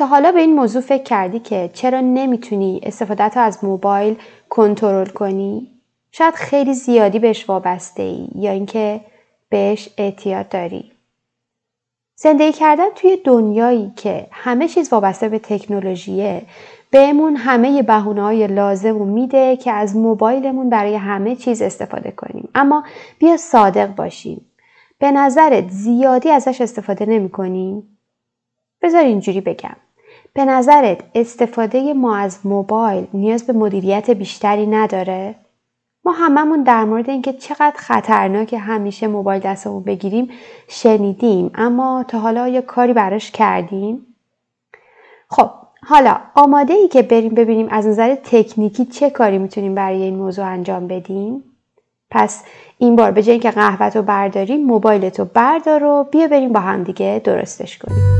[0.00, 4.16] تا حالا به این موضوع فکر کردی که چرا نمی‌تونی استفادت از موبایل
[4.48, 5.68] کنترل کنی؟
[6.12, 9.00] شاید خیلی زیادی بهش وابسته ای یا اینکه
[9.48, 10.92] بهش اعتیاد داری.
[12.16, 16.42] زندگی کردن توی دنیایی که همه چیز وابسته به تکنولوژیه
[16.90, 22.48] بهمون همه بهونه های لازم رو میده که از موبایلمون برای همه چیز استفاده کنیم
[22.54, 22.84] اما
[23.18, 24.46] بیا صادق باشیم
[24.98, 27.98] به نظرت زیادی ازش استفاده نمی کنیم؟
[28.82, 29.76] بذار اینجوری بگم
[30.34, 35.34] به نظرت استفاده ما از موبایل نیاز به مدیریت بیشتری نداره؟
[36.04, 40.30] ما هممون در مورد اینکه چقدر خطرناک همیشه موبایل دستمون بگیریم
[40.68, 44.06] شنیدیم اما تا حالا یا کاری براش کردیم؟
[45.28, 45.50] خب
[45.82, 50.46] حالا آماده ای که بریم ببینیم از نظر تکنیکی چه کاری می‌تونیم برای این موضوع
[50.46, 51.44] انجام بدیم؟
[52.10, 52.44] پس
[52.78, 56.82] این بار به جای اینکه قهوت رو برداریم موبایلت بردار و بیا بریم با هم
[56.82, 58.19] دیگه درستش کنیم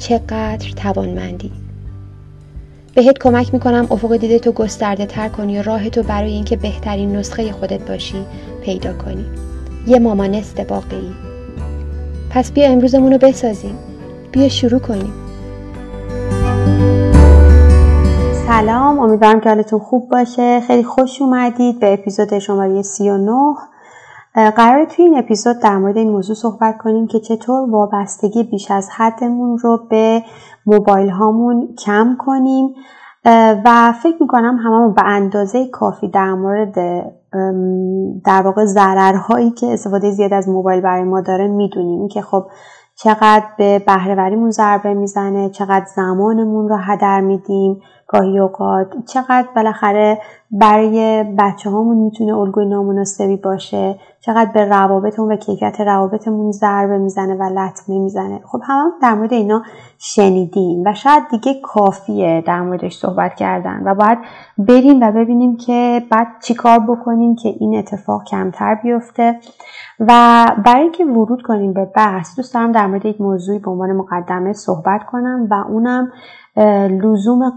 [0.00, 1.52] چقدر توانمندی.
[2.94, 7.16] بهت کمک می‌کنم افق دیده تو گسترده تر کنی و راه تو برای اینکه بهترین
[7.16, 8.24] نسخه خودت باشی
[8.64, 9.24] پیدا کنی.
[9.86, 11.12] یه مامانست واقعی
[12.30, 13.78] پس بیا امروزمون رو بسازیم.
[14.32, 15.12] بیا شروع کنیم.
[18.46, 20.60] سلام امیدوارم که حالتون خوب باشه.
[20.60, 23.32] خیلی خوش اومدید به اپیزود شماره 39
[24.34, 28.90] قرار توی این اپیزود در مورد این موضوع صحبت کنیم که چطور وابستگی بیش از
[28.90, 30.22] حدمون رو به
[30.66, 32.74] موبایل هامون کم کنیم
[33.64, 36.74] و فکر می‌کنم هممون به اندازه کافی در مورد
[38.24, 42.46] در واقع ضررهایی که استفاده زیاد از موبایل برای ما داره می‌دونیم که خب
[42.94, 47.80] چقدر به بهرهوریمون ضربه می‌زنه چقدر زمانمون رو هدر میدیم.
[48.12, 50.18] گاهی اوقات چقدر بالاخره
[50.50, 57.34] برای بچه هامون می‌تونه الگوی نامناسبی باشه؟ چقدر به روابطمون و کیفیت روابطمون ضربه می‌زنه
[57.34, 59.62] و لطمه می‌زنه؟ خب هم در مورد اینا
[59.98, 64.18] شنیدیم و شاید دیگه کافیه در موردش صحبت کردن و باید
[64.58, 69.36] بریم و ببینیم که بعد چیکار بکنیم که این اتفاق کمتر بیفته.
[70.00, 73.92] و برای اینکه ورود کنیم به بحث دوست دارم در مورد یک موضوعی به عنوان
[73.92, 76.12] مقدمه صحبت کنم و اونم
[77.02, 77.50] لزوم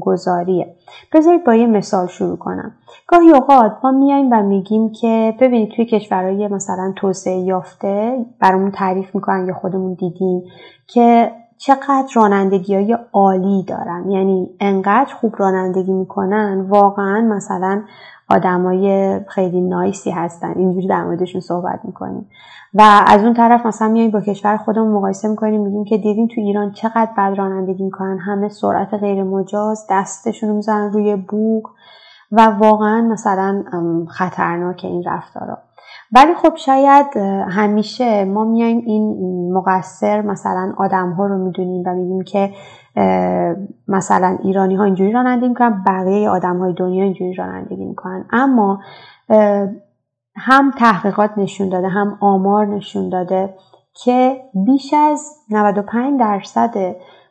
[0.00, 0.74] قانونگذاریه.
[1.12, 2.72] بذارید با یه مثال شروع کنم.
[3.06, 9.14] گاهی اوقات ما میایم و میگیم که ببینید توی کشورهای مثلا توسعه یافته برامون تعریف
[9.14, 10.42] می‌کنن یا خودمون دیدیم
[10.86, 14.10] که چقدر رانندگی های عالی دارن.
[14.10, 17.82] یعنی انقدر خوب رانندگی می‌کنن واقعا مثلا
[18.32, 20.52] آدمای خیلی نایسی هستن.
[20.56, 22.28] اینجوری در موردشون صحبت می‌کنیم.
[22.74, 26.40] و از اون طرف مثلا میایم با کشور خودمون مقایسه می‌کنیم میگیم که دیدیم تو
[26.40, 28.18] ایران چقدر بد رانندگی می‌کنن.
[28.18, 31.70] همه سرعت غیر مجاز دستشون رو می‌زنن روی بوق
[32.32, 33.64] و واقعا مثلا
[34.08, 35.58] خطرناک این رفتارا.
[36.12, 37.16] ولی خب شاید
[37.48, 42.50] همیشه ما میایم این مقصر مثلا آدم ها رو می‌دونیم و میگیم که
[43.88, 48.24] مثلا ایرانی ها اینجوری رانندگی می‌کنن بقیه آدم های دنیا اینجوری رانندگی می‌کنن.
[48.32, 48.80] اما
[50.36, 53.54] هم تحقیقات نشون داده هم آمار نشون داده
[53.94, 56.74] که بیش از 95 درصد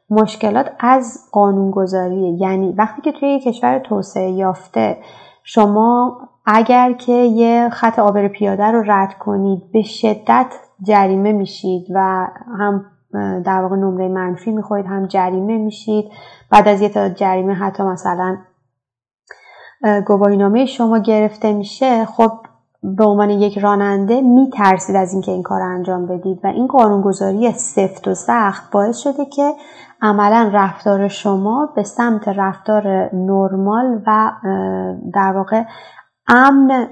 [0.10, 2.42] مشکلات از قانونگذاریه.
[2.42, 4.98] یعنی وقتی که توی یک کشور توسعه یافته
[5.44, 12.28] شما اگر که یه خط آبر پیاده رو رد کنید به شدت جریمه میشید و
[12.60, 12.86] هم
[13.46, 16.12] در واقع نمره منفی می‌خورید هم جریمه میشید.
[16.52, 18.38] بعد از یه تا جریمه حتی مثلا
[20.06, 22.32] گواهینامه شما گرفته میشه خب
[22.84, 26.40] به عنوان یک راننده میترسید از اینکه این کار انجام بدید.
[26.44, 29.54] و این قانونگذاری سفت و سخت باعث شده که
[30.02, 34.32] عملا رفتار شما به سمت رفتار نرمال و
[35.14, 35.64] در واقع
[36.28, 36.88] امن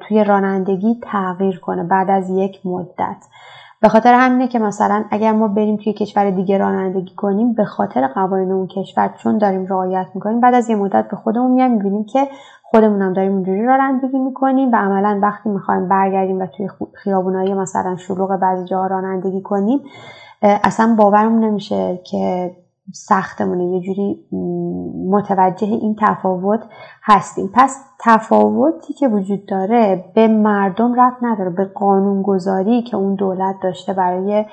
[0.00, 3.26] توی رانندگی تغییر کنه بعد از یک مدت.
[3.82, 8.06] به خاطر همینه که مثلا اگر ما بریم توی کشور دیگه رانندگی کنیم به خاطر
[8.06, 12.04] قوانین اون کشور چون داریم رعایت می‌کنیم بعد از یه مدت به خودمون میایم می‌بینیم
[12.04, 12.28] که
[12.62, 17.96] خودمون هم داریم اونجوری رانندگی می‌کنیم و عملا وقتی می‌خوایم برگردیم و توی خیابونایی مثلا
[17.96, 19.80] شلوغ بعضی جاها رانندگی کنیم
[20.42, 22.50] اصلا باورمون نمیشه که
[22.92, 23.64] سختمونه.
[23.64, 24.26] یه جوری
[25.10, 26.60] متوجه این تفاوت
[27.02, 27.50] هستیم.
[27.54, 31.50] پس تفاوتی که وجود داره به مردم رفت نداره.
[31.50, 34.44] به قانونگذاری که اون دولت داشته برای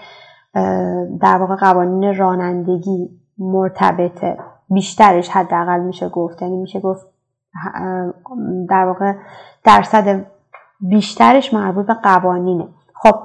[1.22, 4.38] در واقع قوانین رانندگی مرتبطه.
[4.70, 6.42] بیشترش حداقل میشه گفت.
[6.42, 7.08] یعنی میشه گفت
[8.70, 9.14] در واقع
[9.64, 10.26] درصد
[10.82, 12.68] بیشترش مربوط به قوانینه.
[12.94, 13.16] خب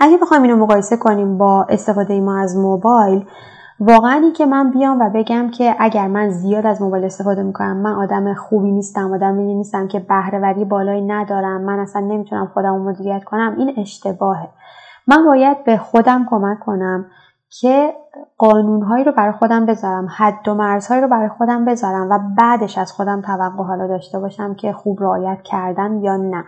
[0.00, 3.24] اگه بخوایم اینو مقایسه کنیم با استفاده ما از موبایل
[3.80, 7.92] واقعا که من بیام و بگم که اگر من زیاد از موبایل استفاده می‌کنم من
[7.92, 13.54] آدم خوبی نیستم آدمی نیستم که بهرهوری بالایی ندارم من اصلا نمی‌تونم خودم مدیریت کنم.
[13.58, 14.48] این اشتباهه.
[15.06, 17.06] من باید به خودم کمک کنم
[17.60, 17.92] که
[18.38, 22.92] قانونهایی رو برای خودم بذارم حد و مرزهایی رو برای خودم بذارم و بعدش از
[22.92, 26.44] خودم توقع حالا داشته باشم که خوب رعایت کردم یا نه.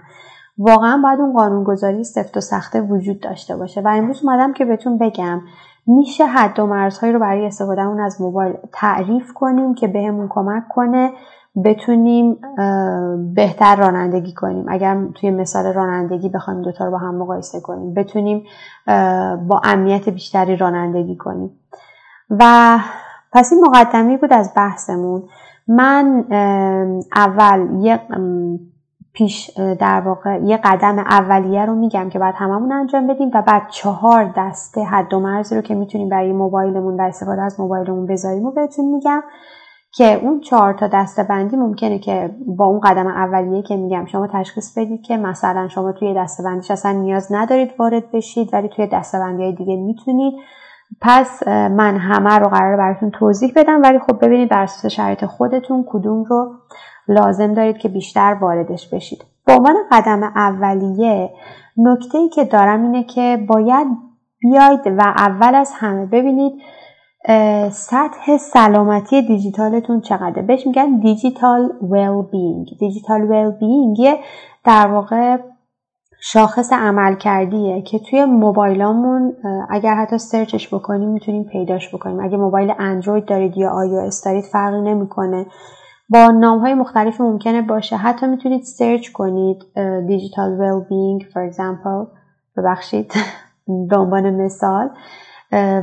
[0.58, 3.80] واقعا باید اون قانونگذاری سفت و سخته وجود داشته باشه.
[3.80, 5.40] و امروز اومدم که بهتون بگم
[5.88, 11.12] میشه حد و مرزهایی رو برای استفادهمون از موبایل تعریف کنیم که بهمون کمک کنه
[11.64, 12.36] بتونیم
[13.34, 14.64] بهتر رانندگی کنیم.
[14.68, 18.44] اگر توی مثال رانندگی بخوایم دوتا رو با هم مقایسه کنیم بتونیم
[19.48, 21.50] با امنیت بیشتری رانندگی کنیم.
[22.30, 22.78] و
[23.32, 25.22] پس این مقدمی بود از بحثمون.
[25.68, 26.24] من
[27.16, 28.00] اول یه
[29.18, 29.50] پیش
[29.80, 34.32] در واقع یه قدم اولیه رو میگم که بعد هممون انجام بدیم و بعد چهار
[34.36, 38.50] دسته حد و مرزی رو که می‌تونیم برای موبایلمون و استفاده از موبایلمون بذاریم و
[38.50, 39.22] بهتون میگم
[39.94, 44.26] که اون چهار تا دسته بندی ممکنه که با اون قدم اولیه که میگم شما
[44.32, 48.86] تشخیص بدید که مثلا شما توی دسته بندیش اصلا نیاز ندارید وارد بشید ولی توی
[48.86, 50.34] دسته بندی های دیگه می‌تونید.
[51.00, 55.84] پس من همه رو قرار براتون توضیح بدم ولی خب ببینید بر اساس شرایط خودتون
[55.88, 56.54] کدوم رو
[57.08, 59.24] لازم دارید که بیشتر واردش بشید.
[59.46, 61.30] به عنوان قدم اولیه
[61.76, 63.86] نکته ای که دارم اینه که باید
[64.40, 66.52] بیاید و اول از همه ببینید
[67.70, 70.42] سطح سلامتی دیجیتالتون چقدره.
[70.42, 74.16] بهش میگن دیجیتال ویل بینگ دیجیتال ویل بینگ
[74.64, 75.36] در واقع
[76.20, 79.36] شاخص عمل کردیه که توی موبایلامون
[79.70, 82.20] اگر حتی search ش بکنیم می‌تونیم پیداش بکنیم.
[82.20, 85.46] اگه موبایل اندروید دارید یا آی دارید فرقی نمی‌کنه.
[86.08, 87.96] با نام های مختلف ممکنه باشه.
[87.96, 89.64] حتی می‌تونید search کنید
[90.06, 92.18] digital wellbeing for example.
[92.56, 93.12] ببخشید.
[93.90, 94.90] به عنوان مثال.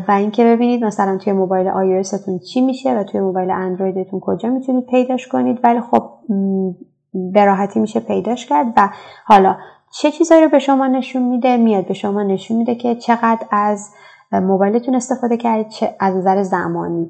[0.07, 4.50] و اینکه ببینید مثلا توی موبایل iOS تون چی میشه و توی موبایل اندرویدتون کجا
[4.50, 5.60] می‌تونید پیداش کنید.
[5.63, 6.10] ولی خب
[7.13, 8.74] به راحتی میشه پیداش کرد.
[8.77, 8.89] و
[9.25, 9.56] حالا
[9.92, 13.94] چه چیزایی رو به شما نشون میده؟ میاد به شما نشون میده که چقدر از
[14.40, 17.10] موبایلتون استفاده کردید چه از نظر زمانی.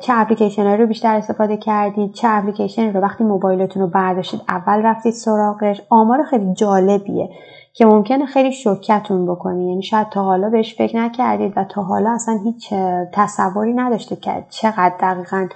[0.00, 5.12] چه اپلیکیشن رو بیشتر استفاده کردید؟ چه اپلیکیشن رو وقتی موبایلتون رو برداشتید اول رفتید
[5.12, 7.28] سراغش؟ آمار خیلی جالبیه
[7.72, 12.10] که ممکنه خیلی شوکتون بکنه یعنی شاید تا حالا بهش فکر نکردید و تا حالا
[12.10, 12.74] اصلا هیچ
[13.12, 15.48] تصوری نداشتید که چقدر دقیقا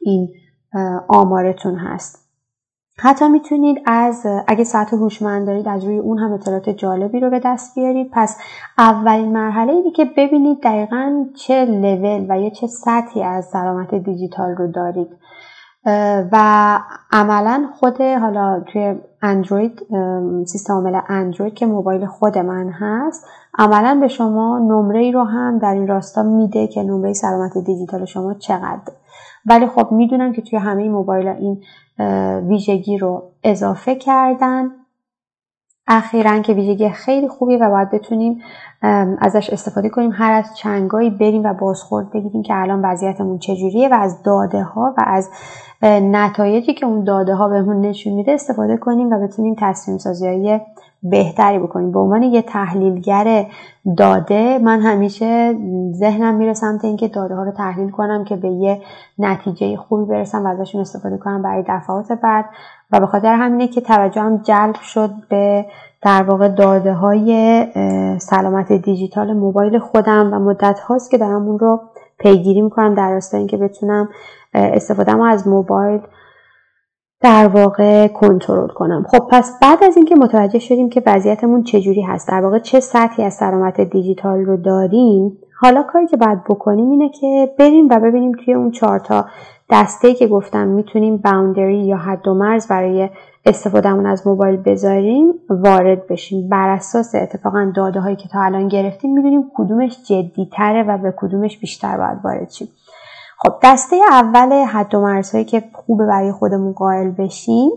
[0.00, 0.28] این
[1.08, 2.29] آمارتون هست.
[3.02, 7.40] حتی می‌تونید از اگه ساعت هوشمند دارید از روی اون هم اطلاعات جالبی رو به
[7.44, 8.10] دست بیارید.
[8.12, 8.38] پس
[8.78, 14.50] اولین مرحله اینه که ببینید دقیقا چه لول و یا چه سطحی از سلامت دیجیتال
[14.50, 15.08] رو دارید.
[16.32, 16.78] و
[17.12, 19.86] عملا خود حالا توی اندروید
[20.46, 23.26] سیستم عامل اندروید که موبایل خود من هست
[23.58, 28.04] عملا به شما نمره ای رو هم در این راستا میده که نمره سلامت دیجیتال
[28.04, 28.92] شما چقدر
[29.46, 31.62] ولی خب می‌دونم که توی همه موبایل این
[32.48, 34.70] ویژگی رو اضافه کردن.
[35.86, 38.40] اخیرا که ویژگی خیلی خوبی و باید بتونیم
[39.20, 40.10] ازش استفاده کنیم.
[40.14, 44.94] هر از چنگایی بریم و بازخورد بگیریم که الان وضعیتمون چجوریه و از داده ها
[44.98, 45.30] و از
[45.82, 50.60] نتایجی که اون داده ها بهمون نشون میده استفاده کنیم و بتونیم تصمیم سازی های
[51.02, 53.46] بهتری بکنیم به عنوان یه تحلیلگر
[53.96, 55.54] داده من همیشه
[55.92, 58.80] ذهنم میره سمت اینکه داده ها رو تحلیل کنم که به یه
[59.18, 62.44] نتیجه خوبی برسم و ازشون استفاده کنم برای دفعات بعد.
[62.92, 65.66] و به خاطر همینه که توجهم جلب شد به
[66.02, 67.66] در واقع داده های
[68.18, 71.80] سلامت دیجیتال موبایل خودم و مدت هاست که دارم اون رو
[72.18, 74.08] پیگیری می‌کنم در راستای اینکه بتونم
[74.54, 76.00] استفاده از موبایل
[77.22, 79.04] در واقع کنترل کنم.
[79.08, 83.24] خب پس بعد از اینکه متوجه شدیم که وضعیتمون چجوری هست در واقع چه سطحی
[83.24, 88.32] از سلامت دیجیتال رو داریم حالا کاری که باید بکنیم اینه که بریم و ببینیم
[88.32, 89.24] توی اون چهارتا
[89.70, 93.08] دسته که گفتم می‌تونیم باوندری یا حد و مرز برای
[93.46, 96.48] استفادهمون از موبایل بذاریم وارد بشیم.
[96.48, 101.14] بر اساس اتفاقا داده هایی که تا الان گرفتیم می‌دونیم کدومش جدی تره و به
[101.16, 102.68] کدومش بیشتر باید وارد شیم.
[103.42, 107.70] خب دسته اول حد و مرزهایی که خوبه برای خودمون قائل بشیم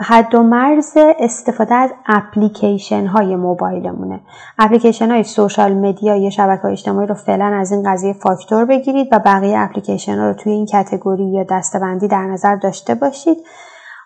[0.00, 4.20] حد و مرز استفاده از اپلیکیشن های موبایلمونه.
[4.58, 9.08] اپلیکیشن های سوشال مدیا یا شبکه های اجتماعی رو فعلا از این قضیه فاکتور بگیرید
[9.12, 13.36] و بقیه اپلیکیشن ها رو توی این کتگوری یا دستبندی در نظر داشته باشید.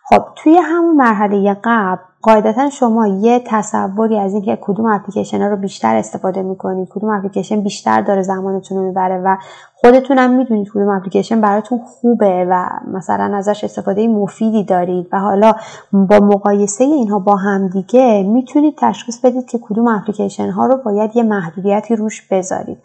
[0.09, 5.57] خب توی همون مرحله قبل قاعدتا شما یه تصوری از اینکه کدوم اپلیکیشن ها رو
[5.57, 9.37] بیشتر استفاده می‌کنید کدوم اپلیکیشن بیشتر داره زمانتون رو می‌بره و
[9.75, 15.53] خودتونم می‌دونید کدوم اپلیکیشن براتون خوبه و مثلا ازش استفاده مفیدی دارید و حالا
[15.93, 21.23] با مقایسه اینها با همدیگه می‌تونید تشخیص بدید که کدوم اپلیکیشن ها رو باید یه
[21.23, 22.79] محدودیتی روش بذارید.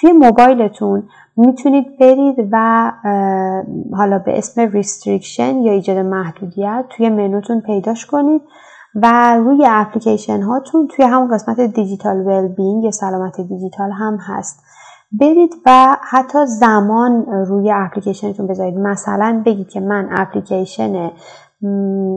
[0.00, 2.92] توی موبایلتون می‌تونید برید و
[3.96, 8.42] حالا به اسم restriction یا ایجاد محدودیت توی منوتون پیداش کنید
[9.02, 14.62] و روی اپلیکیشن هاتون توی همون قسمت digital wellbeing یا سلامت دیجیتال هم هست.
[15.20, 18.78] برید و حتی زمان روی اپلیکیشنتون بذارید.
[18.78, 21.10] مثلا بگید که من اپلیکیشن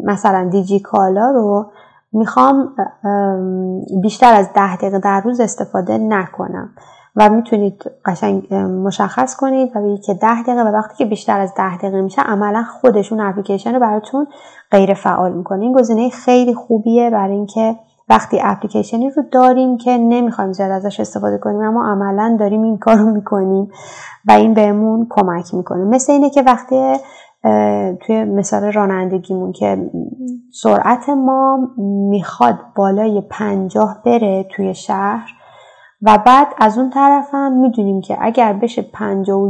[0.03, 1.71] مثلا دیجی کالا رو
[2.13, 2.75] می‌خوام
[4.01, 6.69] بیشتر از ده دقیقه در روز استفاده نکنم.
[7.19, 11.53] و می‌تونید قشنگ مشخص کنید و بگید که ده دقیقه و وقتی که بیشتر از
[11.57, 14.27] ده دقیقه میشه عملا خودشون اپلیکیشن رو براتون
[14.71, 17.75] غیر فعال می‌کنه این گزینه خیلی خوبیه برای اینکه
[18.09, 22.95] وقتی اپلیکیشنی رو داریم که نمی‌خوایم زیاد ازش استفاده کنیم اما عملا داریم این کار
[22.95, 23.71] رو می‌کنیم
[24.27, 25.83] و این بهمون کمک می‌کنه.
[25.83, 26.93] مثل اینه که وقتی
[28.05, 29.89] توی مثال رانندگیمون که
[30.53, 31.59] سرعت ما
[32.09, 35.38] می‌خواد بالای پنجاه بره توی شهر
[36.01, 38.85] و بعد از اون طرف هم می‌دونیم که اگر بشه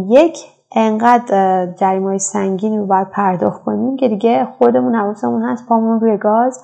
[0.07, 0.37] یک
[0.75, 6.63] انقدر جریمه سنگین رو باید پرداخت کنیم که دیگه خودمون حواسمون هست پامون روی گاز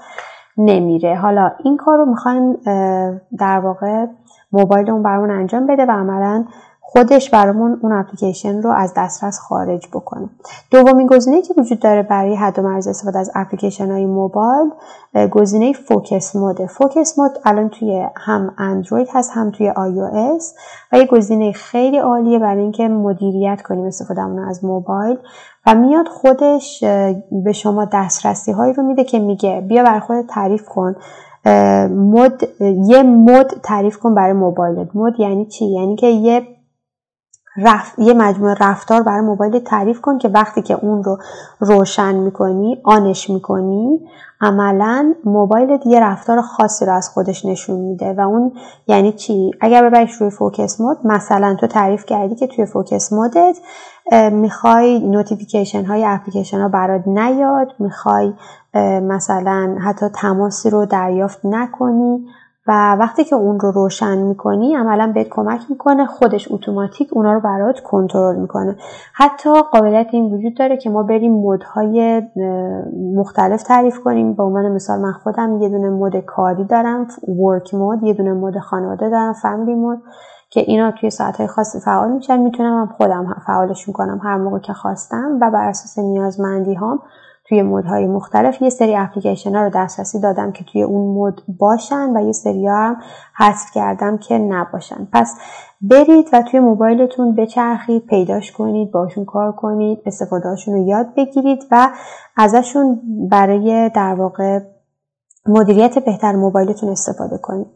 [0.57, 1.15] نمیره.
[1.15, 2.53] حالا این کار رو می‌خوایم
[3.39, 4.05] در واقع
[4.51, 6.45] موبایلمون برامون انجام بده و عملا
[6.95, 10.29] خودش برامون اون اپلیکیشن رو از دسترس خارج بکنه.
[10.71, 14.69] دومین گزینه که وجود داره برای حد و مرز استفاده از اپلیکیشن های موبایل
[15.31, 20.39] گزینه focus mode ه focus mode الان توی هم اندروید هست هم توی آی او
[20.91, 25.17] و یه گزینه خیلی عالیه برای اینکه مدیریت کنیم استفادهمون از موبایل
[25.65, 26.83] و میاد خودش
[27.31, 30.95] به شما دسترسی هایی رو میده که میگه بیا برا خودت تعریف کن.
[31.89, 34.87] mode یه mode تعریف کن برای موبایلت.
[34.95, 36.54] mode یعنی چی؟ یعنی که یه
[37.57, 37.93] رف...
[37.97, 41.17] یه مجموعه رفتار برای موبایل تعریف کن که وقتی که اون رو
[41.59, 43.99] روشن می‌کنی on ش می‌کنی
[44.41, 48.51] عملا موبایلت یه رفتار خاصی رو از خودش نشون میده و اون
[48.87, 53.48] یعنی چی؟ اگر ببریش روی focus mode مثلا تو تعریف کردی که توی focus mode
[53.48, 53.57] ت
[54.31, 58.33] می‌خوای notification های اپلیکیشن ها برات نیاد می‌خوای
[59.01, 62.27] مثلا حتی تماسی رو دریافت نکنی.
[62.67, 67.39] و وقتی که اون رو روشن می‌کنی عملا بهت کمک می‌کنه خودش اتوماتیک اونا رو
[67.39, 68.75] برات کنترل می‌کنه.
[69.13, 72.21] حتی قابلیت این وجود داره که ما بریم مودهای
[73.15, 74.33] مختلف تعریف کنیم.
[74.33, 78.59] به عنوان مثال من خودم یه دونه مود کاری دارم ورک مود یه دونه مود
[78.59, 80.01] خانواده دارم فامیلی مود
[80.49, 82.39] که اینا توی ساعتهای خاصی فعال میشن.
[82.39, 86.99] می‌تونم هم خودم فعالش کنم هر موقع که خواستم و بر اساس نیازمندی هام
[87.49, 92.17] توی مودهای مختلف یه سری اپلیکیشن ها رو دسترسی دادم که توی اون مود باشن
[92.17, 92.97] و یه سری ها هم
[93.37, 95.07] حذف کردم که نباشن.
[95.13, 95.37] پس
[95.81, 101.89] برید و توی موبایلتون بچرخید پیداش کنید باشون کار کنید استفادهشون رو یاد بگیرید و
[102.37, 104.59] ازشون برای در واقع
[105.47, 107.67] مدیریت بهتر موبایلتون استفاده کنید.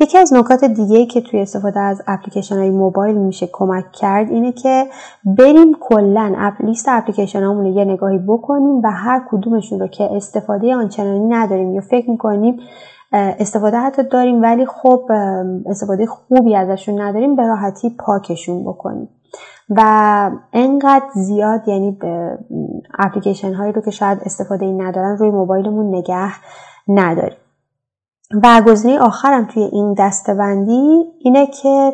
[0.00, 4.52] یکی از نکات دیگه که توی استفاده از اپلیکیشن های موبایل میشه کمک کرد اینه
[4.52, 4.86] که
[5.24, 10.74] بریم کلا اپ لیست اپلیکیشن هامون یه نگاهی بکنیم و هر کدومشون رو که استفاده
[10.74, 12.56] آنچنانی نداریم یا فکر می‌کنیم
[13.12, 15.10] استفاده حتی داریم ولی خب
[15.66, 19.08] استفاده خوبی ازشون نداریم به راحتی پاکشون بکنیم.
[19.70, 21.98] و انقدر زیاد یعنی
[22.98, 26.32] اپلیکیشن هایی رو که شاید استفاده ای ندارن روی موبایلمون نگه
[26.88, 27.38] نداریم
[28.42, 31.92] و گزینه آخرم توی این دستبندی اینه که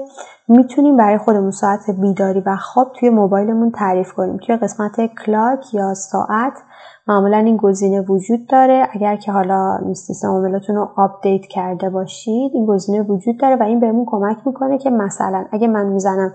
[0.49, 4.37] می‌تونیم برای خودمون ساعت بیداری و خواب توی موبایلمون تعریف کنیم.
[4.37, 6.52] توی قسمت کلاک یا ساعت
[7.11, 8.88] معمولا این گزینه وجود داره.
[8.93, 13.81] اگر که حالا سیستم عاملاتون رو آپدیت کرده باشید این گزینه وجود داره و این
[13.81, 16.33] بهمون کمک می‌کنه که مثلا اگه من می‌زنم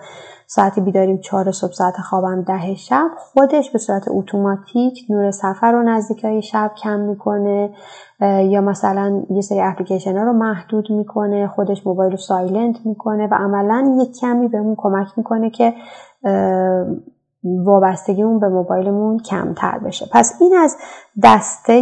[0.48, 5.84] ساعت بیداریم چهار صبح ساعت خوابم ده شب خودش به صورت اتوماتیک نور صفحه رو
[5.84, 7.70] نزدیک های شب کم می‌کنه
[8.22, 13.34] یا مثلا یه سری اپلیکیشن ها رو محدود می‌کنه خودش موبایل رو silent می‌کنه و
[13.34, 15.74] عملا یک کمی بهمون کمک می‌کنه که
[17.66, 20.06] وابستگیمون به موبایلمون کمتر بشه.
[20.12, 20.78] پس این از
[21.24, 21.82] دسته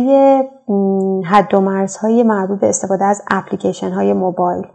[1.25, 4.67] حد و مرزهای مربوط به استفاده از اپلیکیشن های موبایل.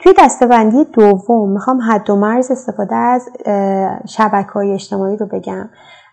[0.00, 3.28] توی دسته بندی دوم می‌خوام حد و مرز استفاده از
[4.08, 5.68] شبکه های اجتماعی رو بگم.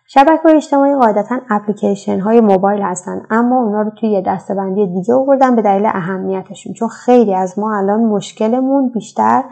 [0.07, 5.13] شبکه های اجتماعی قاعدتا اپلیکیشن های موبایل هستن اما اونا رو توی یه بندی دیگه
[5.13, 6.73] آوردن به دلیل اهمیتشون.
[6.73, 9.43] چون خیلی از ما الان مشکلمون بیشتر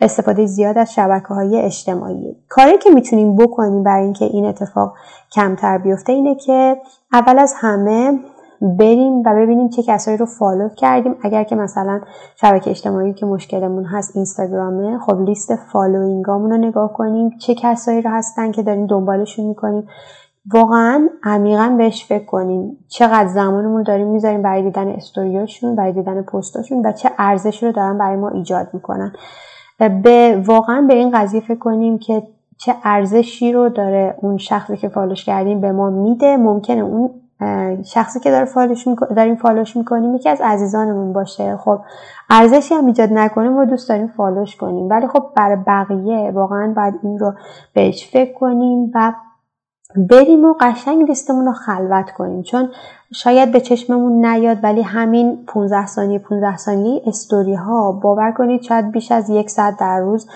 [0.00, 2.36] استفاده زیاد از شبکه های اجتماعی.
[2.48, 4.94] کاری که می‌تونیم بکنیم برای اینکه این اتفاق
[5.32, 6.76] کمتر بیفته اینه که
[7.12, 8.18] اول از همه
[8.60, 11.16] بریم و ببینیم چه کسایی رو follow کردیم.
[11.22, 12.00] اگر که مثلا
[12.36, 17.38] شبکه اجتماعی که مشکلمون هست اینستاگرامه خب لیست following امون رو نگاه کنیم.
[17.38, 19.88] چه کسایی رو هستن که داریم دنبالشون می‌کنیم.
[20.52, 22.78] واقعا عمیقا بهش فکر کنیم.
[22.88, 27.98] چقدر زمانمون داریم می‌ذاریم برای دیدن استوریاشون برای دیدن پستاشون و چه ارزشی رو دارن
[27.98, 29.12] برای ما ایجاد می‌کنن.
[29.78, 32.22] به واقعا به این قضیه فکر کنیم که
[32.56, 36.36] چه ارزشی رو داره اون شخصی که follow ش کردیم به ما میده.
[36.36, 37.10] ممکنه اون
[37.84, 41.56] شخصی که داره follow ش داریم follow ش می‌کنیم یکی از عزیزانمون باشه.
[41.56, 41.80] خب
[42.30, 44.90] ارزشی هم ایجاد نکنیم رو دوست داریم follow ش کنیم.
[44.90, 47.32] ولی خب برای بقیه واقعا باید این رو
[47.74, 49.12] بهش فکر کنیم و
[49.96, 52.42] بریم و قشنگ لیستمون رو خلوت کنیم.
[52.42, 52.68] چون
[53.14, 58.90] شاید به چشممون نیاد ولی همین 15 ثانیه 15 ثانیه استوری ها باور کنید شاید
[58.90, 60.28] بیش از یک ساعت در روز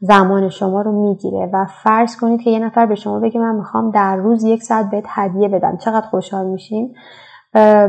[0.00, 1.50] زمان شما رو می‌گیره.
[1.52, 4.90] و فرض کنید که یه نفر به شما بگه من می‌خوام در روز یک ساعت
[4.90, 5.76] بهت هدیه بدم.
[5.76, 6.94] چقدر خوشحال میشین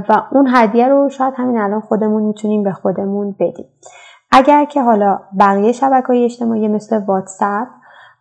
[0.09, 3.65] و اون هدیه رو شاید همین الان خودمون می‌تونیم به خودمون بدیم.
[4.31, 7.67] اگر که حالا بقیه شبکه های اجتماعی مثل واتساپ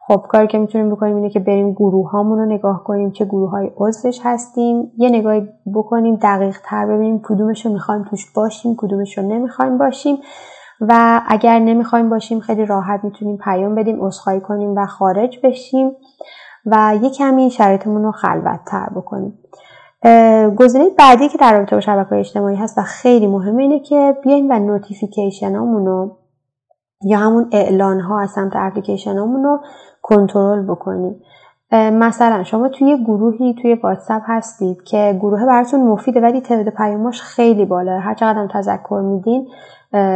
[0.09, 3.51] خب کاری که می‌تونیم بکنیم اینه که بریم گروه هامون رو نگاه کنیم چه گروه
[3.51, 9.19] های عضوش هستیم یه نگاهی بکنیم دقیق تر ببینیم کدومش رو می‌خوایم توش باشیم کدومش
[9.19, 10.17] رو نمی‌خوایم باشیم
[10.81, 15.93] و اگر نمی‌خوایم باشیم خیلی راحت می‌تونیم پیام بدیم عذرخواهی کنیم و خارج بشیم
[16.67, 19.39] و یه کمی شرایطمون رو خلوت تر بکنیم
[20.57, 24.51] گزینه بعدی که در رابطه با شبکه اجتماعی هست و خیلی مهمه اینه که بیایم
[24.51, 26.19] و notification رو
[27.03, 29.61] یا همون اعلان ها از سمت اپلیکیشن رو
[30.09, 31.21] کنترل بکنیم
[31.73, 37.65] مثلا شما توی گروهی توی واتساپ هستید که گروه براتون مفیده ولی تعداد پیاماش خیلی
[37.65, 37.99] بالا.
[37.99, 39.49] هر چقدر تذکر میدین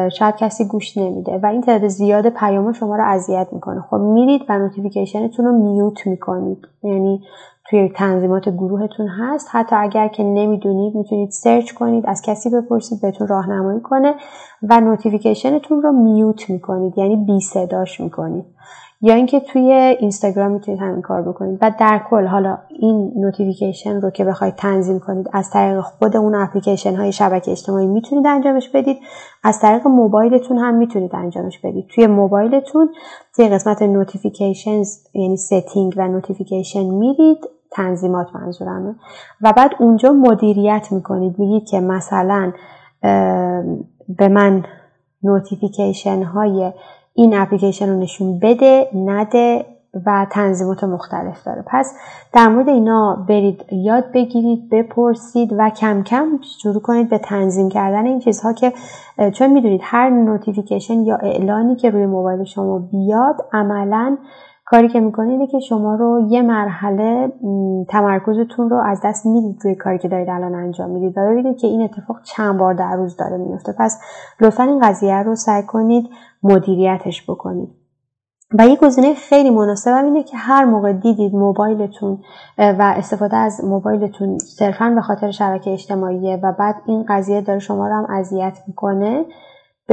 [0.08, 3.80] شاید کسی گوش نمیده و این تعداد زیاد پیام شما رو اذیت می‌کنه.
[3.90, 6.58] خب میرید و notification تون رو mute می‌کنید.
[6.82, 7.22] یعنی
[7.70, 9.48] توی تنظیمات گروهتون هست.
[9.50, 14.14] حتی اگر که نمی‌دونید می‌تونید سرچ کنید از کسی بپرسید بهتون راهنمایی کنه
[14.70, 16.98] و notification تون رو mute می‌کنید.
[16.98, 18.44] یعنی بی صداش می‌کنید.
[19.04, 21.58] یا اینکه توی اینستاگرام می‌تونید همین کار بکنید.
[21.62, 26.34] و در کل حالا این notification رو که بخواید تنظیم کنید از طریق خود اون
[26.34, 28.98] اپلیکیشن های شبکه اجتماعی می‌تونید انجامش بدید.
[29.44, 31.86] از طریق موبایلتون هم می‌تونید انجامش بدید.
[31.94, 32.88] توی موبایلتون
[33.36, 34.82] توی قسمت notification
[35.14, 37.38] یعنی setting و notification میرید
[37.70, 38.94] تنظیمات منظورمه.
[39.40, 41.38] و بعد اونجا مدیریت می‌کنید.
[41.38, 42.52] میگید که مثلا
[44.08, 44.64] به من
[45.22, 46.72] notification های
[47.14, 49.64] این اپلیکیشن رو نشون بده نده
[50.06, 51.64] و تنظیمات مختلف داره.
[51.66, 51.94] پس
[52.32, 56.26] در مورد اینا برید یاد بگیرید بپرسید و کم کم
[56.62, 58.72] شروع کنید به تنظیم کردن این چیزها که
[59.34, 64.16] چون می‌دونید هر notification یا اعلانی که روی موبایل شما بیاد عملا
[64.72, 67.32] کاری که می‌کنه اینه که شما رو یه مرحله
[67.88, 71.66] تمرکزتون رو از دست می‌دید روی کاری که دارید الان انجام می‌دید و ببینید که
[71.66, 74.00] این اتفاق چند بار در روز داره میفته پس
[74.40, 76.08] لطفا این قضیه رو سعی کنید
[76.42, 77.68] مدیریتش بکنید.
[78.58, 82.18] و یک گزینه خیلی مناسب اینه که هر موقع دیدید موبایلتون
[82.58, 87.88] و استفاده از موبایلتون صرفا به خاطر شبکه اجتماعیه و بعد این قضیه داره شما
[87.88, 89.24] رو هم اذیت می‌کنه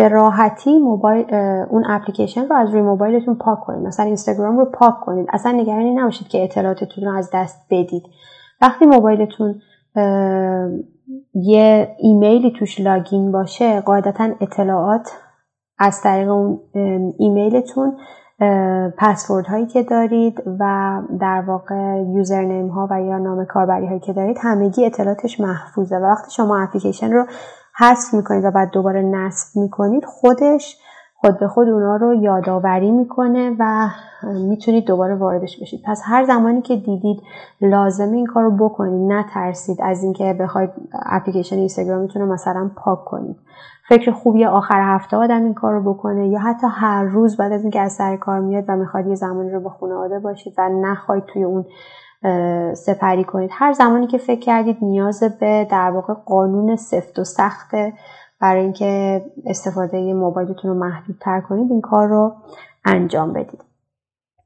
[0.02, 1.36] به راحتی موبایل
[1.70, 3.88] اون اپلیکیشن رو از روی موبایلتون پاک کنید.
[3.88, 5.28] مثلا اینستاگرام رو پاک کنید.
[5.34, 8.04] اصلا نگرانی نباشید که اطلاعاتتون رو از دست بدید.
[8.62, 9.62] وقتی موبایلتون
[11.34, 15.12] یه ایمیلی توش لاگین باشه قاعدتا اطلاعات
[15.80, 16.60] از طریق اون
[17.20, 17.98] ایمیلتون
[18.98, 24.14] پسورد هایی که دارید و در واقع یوزرنیم ها و یا نام کاربری هایی که
[24.14, 25.96] دارید همگی اطلاعاتش محفوظه.
[25.96, 27.26] و وقتی شما اپلیکیشن رو
[27.80, 30.78] حذف می‌کنید و بعد دوباره نصب می‌کنید خودش
[31.16, 33.90] خود به خود اونا رو یادآوری می‌کنه و
[34.24, 35.82] می‌تونید دوباره واردش بشید.
[35.86, 37.22] پس هر زمانی که دیدید
[37.62, 40.70] لازمه این کار رو بکنید نترسید از اینکه بخواید
[41.06, 43.36] اپلیکیشن اینستاگرامتون رو مثلا پاک کنید.
[43.90, 47.62] فکر خوبی آخر هفته آدم این کار رو بکنه یا حتی هر روز بعد از
[47.62, 51.26] اینکه از سر کار میاد و می‌خواد یه زمانی رو با خانواده باشید و نخواهید
[51.26, 51.66] توی اون
[52.74, 53.50] سپری کنید.
[53.54, 57.72] هر زمانی که فکر کردید نیاز به در واقع قانون سفت و سخت
[58.42, 62.34] برای اینکه استفاده موبایلتون رو محدودتر کنید این کار رو
[62.86, 63.64] انجام بدید.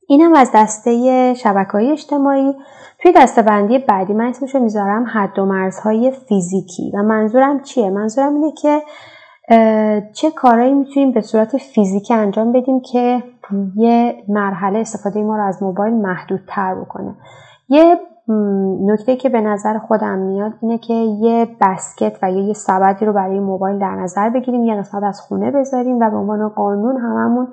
[0.08, 2.54] اینم از دسته شبکه های اجتماعی.
[3.00, 6.92] توی دسته بندی بعدی من اسمشو می‌ذارم حد و مرزهای فیزیکی.
[6.94, 8.82] و منظورم چیه؟ منظورم اینه که
[10.14, 13.24] چه کارهایی می‌تونیم به صورت فیزیکی انجام بدیم که
[13.76, 17.16] یه مرحله استفاده ما رو از موبایل محدودتر بکنه.
[17.74, 18.00] یه
[18.86, 23.14] نکته که به نظر خودم میاد اینه که یه بسکت و یا یه سبدی رو
[23.14, 27.48] برای موبایل در نظر بگیریم یه قسمت از خونه بذاریم و به عنوان قانون هممون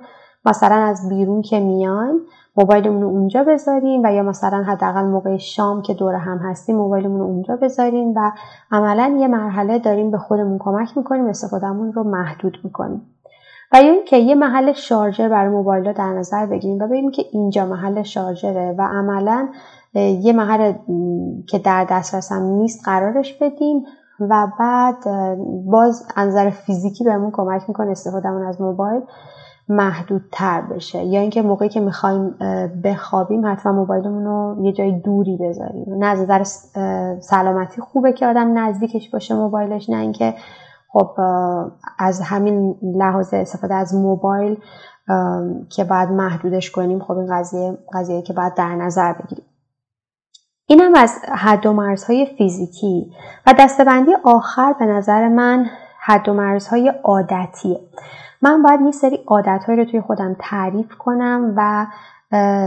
[0.47, 2.21] مثلا از بیرون که میایم
[2.57, 7.21] موبایلمون رو اونجا بذاریم و یا مثلا حداقل موقع شام که دور هم هستیم موبایلمون
[7.21, 8.33] رو اونجا بذاریم و
[8.71, 13.03] عملا یه مرحله داریم به خودمون کمک می‌کنیم استفادهمون رو محدود می‌کنیم.
[13.73, 17.25] و یا اینکه یه محل شارژر برای موبایل رو در نظر بگیریم و ببینیم که
[17.33, 19.49] اینجا محل شارژره و عملا
[19.95, 20.73] یه محل
[21.49, 23.85] که در دسترسم نیست قرارش بدیم
[24.21, 24.97] و بعد
[25.67, 29.03] باز نظر فیزیکی بهمون کمک می‌کنه استفادهمون از موبایل
[29.69, 31.05] محدودتر بشه.
[31.05, 32.35] یا اینکه موقعی که می‌خوایم
[32.85, 35.95] بخوابیم حتما موبایلمون رو یه جای دوری بذاریم.
[35.95, 36.45] نه نظر
[37.21, 40.35] سلامتی خوبه که آدم نزدیکش باشه موبایلش نه اینکه
[40.93, 41.11] خب
[41.99, 44.59] از همین لحاظ استفاده از موبایل
[45.71, 47.01] که باید محدودش کنیم.
[47.01, 49.45] خب این قضیه قضیه که باید در نظر بگیریم.
[50.71, 53.13] اینم از حد و مرزهای فیزیکی.
[53.47, 55.67] و دستبندی آخر به نظر من
[56.01, 57.81] حد و مرزهای عادتیه.
[58.43, 61.87] من باید یه سری عادتهایی رو توی خودم تعریف کنم و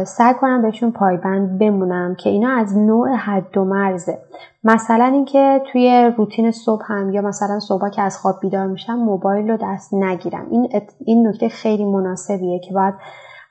[0.06, 4.18] سعی کنم بهشون پایبند بمونم که اینا از نوع حد و مرزه.
[4.64, 9.52] مثلا اینکه توی روتین صبح هم یا مثلا صبح که از خواب بیدار میشم موبایل
[9.52, 10.48] رو دست نگیرم.
[10.52, 10.70] این
[11.06, 12.94] این نکته خیلی مناسبیه که باید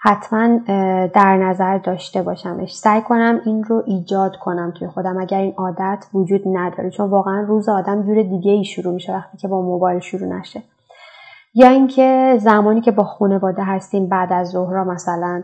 [0.04, 0.58] حتما
[1.14, 2.74] در نظر داشته باشمش.
[2.74, 6.90] سعی کنم این رو ایجاد کنم توی خودم اگر این عادت وجود نداره.
[6.90, 10.62] چون واقعا روز آدم جور دیگه ای شروع میشه وقتی که با موبایل شروع نشه.
[11.54, 15.42] یا اینکه زمانی که با خانواده هستیم بعد از ظهر مثلا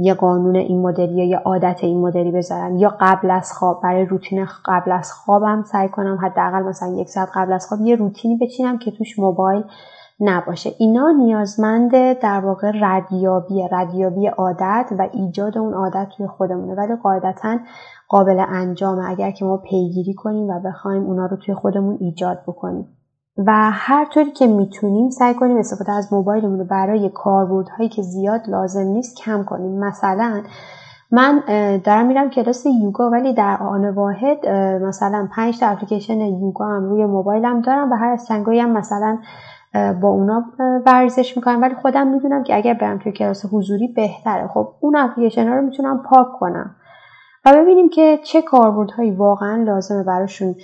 [0.00, 2.76] یه قانون این مدلی یا یه عادت این مدلی بذارم.
[2.76, 7.28] یا قبل از خواب برای روتین قبل از خوابم سعی کنم حداقل مثلا یک ساعت
[7.34, 9.64] قبل از خواب یه روتینی بچینم که توش موبایل
[10.20, 10.70] نباشه.
[10.78, 16.74] اینا نیازمند در واقع ردیابی ردیابی عادت و ایجاد اون عادت توی خودمونه.
[16.74, 17.58] ولی قاعدتا
[18.08, 19.10] قابل انجامه.
[19.10, 22.86] اگر که ما پیگیری کنیم و بخوایم اونا رو توی خودمون ایجاد بکنیم.
[23.46, 28.40] و هر طوری که می‌تونیم سعی کنیم استفاده از موبایلمون رو برای کاربردهایی که زیاد
[28.48, 29.78] لازم نیست کم کنیم.
[29.78, 30.42] مثلا
[31.10, 31.42] من
[31.84, 34.48] دارم میرم کلاس یوگا ولی در آن واحد
[34.82, 39.18] مثلا پنج تا اپلیکیشن یوگا هم روی موبایلم دارم و هر از هم مثلا
[40.00, 40.44] با اونا
[40.86, 41.62] ورزش می‌کنم.
[41.62, 44.48] ولی خودم می‌دونم که اگر برم توی کلاس حضوری بهتره.
[44.48, 46.76] خب اون اپلیکیشن ها رو می‌تونم پاک کنم.
[47.44, 50.54] و ببینیم که چه کاربردهایی واقعا لازمه براشون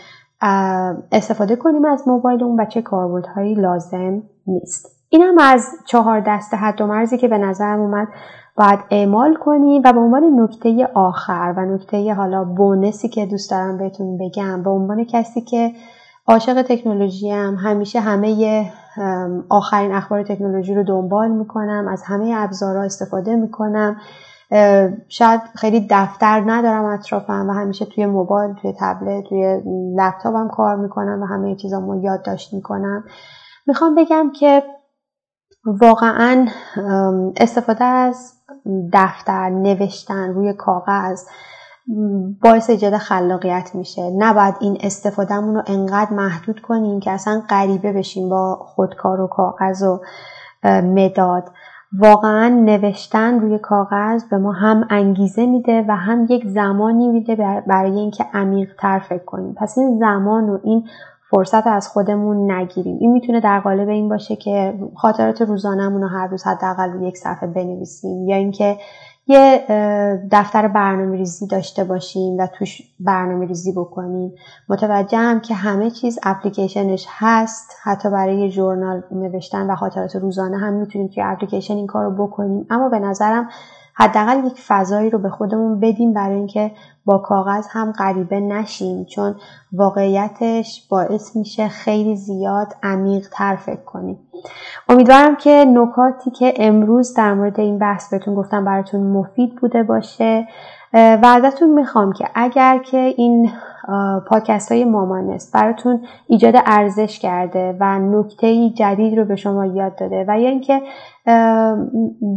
[1.12, 5.02] استفاده کنیم از موبایل اون و چه کاربردهایی لازم نیست.
[5.08, 8.08] این هم از چهار دسته حد و مرزی که به نظرم اومد
[8.56, 13.78] باید اعمال کنیم و به عنوان نکته آخر و نکته حالا بونسی که دوست دارم
[13.78, 15.72] بهتون بگم به عنوان کسی که
[16.28, 18.64] عاشق تکنولوژی هم همیشه همه
[19.48, 23.96] آخرین اخبار تکنولوژی رو دنبال می‌کنم از همه ابزارها استفاده می‌کنم.
[25.08, 29.62] شاید خیلی دفتر ندارم اطرافم و همیشه توی موبایل توی تبلت توی
[29.96, 33.04] لپتاپم کار می‌کنم و همه چیزامو یادداشت می‌کنم.
[33.66, 34.62] می‌خوام بگم که
[35.64, 36.46] واقعا
[37.36, 38.32] استفاده از
[38.92, 41.24] دفتر نوشتن روی کاغذ
[42.42, 44.10] باعث ایجاد خلاقیت میشه.
[44.18, 49.82] نباید این استفادهمون رو انقدر محدود کنیم که اصلا غریبه بشیم با خودکار و کاغذ
[49.82, 50.00] و
[50.64, 51.44] مداد.
[51.98, 57.98] واقعا نوشتن روی کاغذ به ما هم انگیزه میده و هم یک زمانی میده برای
[57.98, 59.54] اینکه عمیق تر فکر کنیم.
[59.54, 60.84] پس این زمان و این
[61.30, 62.98] فرصت از خودمون نگیریم.
[63.00, 67.16] این می‌تونه در قالب این باشه که خاطرات روزانهمون رو هر روز حداقل روی یک
[67.16, 68.76] صفحه بنویسیم یا اینکه
[69.26, 69.64] یه
[70.32, 74.34] دفتر برنامه ریزی داشته باشیم و توش برنامه ریزی بکنیم
[74.68, 77.76] متوجه هم که همه چیز اپلیکیشنش هست.
[77.82, 82.66] حتی برای جورنال نوشتن و خاطرات روزانه هم می‌تونیم توی اپلیکیشن این کار رو بکنیم.
[82.70, 83.48] اما به نظرم
[83.94, 86.70] حداقل یک فضایی رو به خودمون بدیم برای اینکه
[87.04, 89.34] با کاغذ هم غریبه نشیم چون
[89.72, 94.18] واقعیتش باعث میشه خیلی زیاد عمیق تر فکر کنیم.
[94.88, 100.48] امیدوارم که نکاتی که امروز در مورد این بحث بهتون گفتم براتون مفید بوده باشه.
[100.94, 103.50] و ازتون می‌خوام که اگر که این
[104.28, 105.54] پاکست های مامانست.
[105.54, 110.82] براتون ایجاد ارزش کرده و نکته جدید رو به شما یاد داده و یا اینکه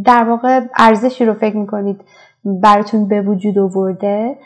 [0.06, 2.02] در واقع ارزشی رو فکر می‌کنید
[2.46, 4.38] براتون به وجود آورده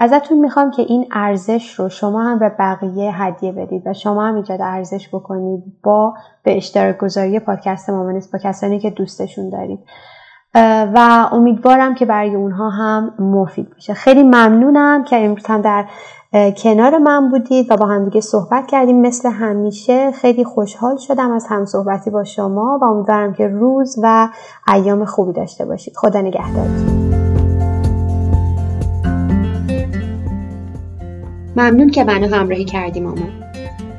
[0.00, 4.34] ازتون می‌خوام که این ارزش رو شما هم به بقیه هدیه بدید و شما هم
[4.34, 9.78] ایجاد ارزش بکنید با به اشتراک گذاری پادکست مامانست با کسانی که دوستشون دارید.
[10.54, 13.94] و امیدوارم که برای اونها هم مفید باشه.
[13.94, 15.84] خیلی ممنونم که امروز هم در
[16.56, 19.00] کنار من بودید و با هم دیگه صحبت کردیم.
[19.00, 24.28] مثل همیشه خیلی خوشحال شدم از هم صحبتی با شما و امیدوارم که روز و
[24.74, 25.94] ایام خوبی داشته باشید.
[25.96, 27.00] خدا نگهدارتون.
[31.56, 33.49] ممنون که منو همراهی کردیم ماما